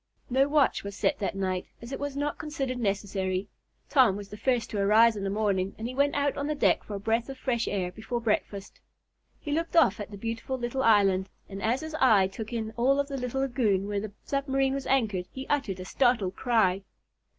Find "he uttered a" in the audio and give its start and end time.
15.31-15.85